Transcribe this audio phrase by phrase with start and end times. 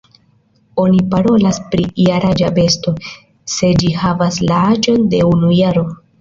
[0.83, 2.95] Oni parolas pri jaraĝa besto,
[3.57, 5.87] se ĝi havas la aĝon de unu jaro.